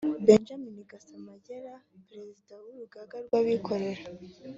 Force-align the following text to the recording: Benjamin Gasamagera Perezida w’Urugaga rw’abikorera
Benjamin 0.27 0.77
Gasamagera 0.91 1.73
Perezida 2.07 2.53
w’Urugaga 2.63 3.15
rw’abikorera 3.25 4.03